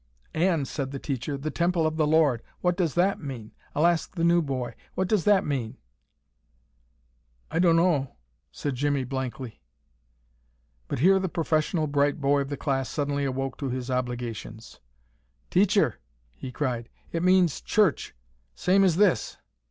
[0.33, 3.51] "And," said the teacher, "'The temple of the Lord' what does that mean?
[3.75, 4.73] I'll ask the new boy.
[4.95, 5.77] What does that mean?"
[7.51, 8.15] "I dun'no',"
[8.51, 9.61] said Jimmie, blankly.
[10.87, 14.79] But here the professional bright boy of the class suddenly awoke to his obligations.
[15.51, 15.99] "Teacher,"
[16.33, 18.15] he cried, "it means church,
[18.55, 19.37] same as this."